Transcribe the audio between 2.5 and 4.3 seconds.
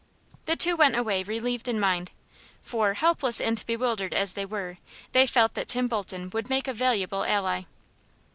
for, helpless and bewildered